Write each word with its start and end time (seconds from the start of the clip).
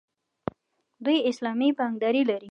دوی 1.05 1.17
اسلامي 1.31 1.69
بانکداري 1.77 2.23
لري. 2.29 2.39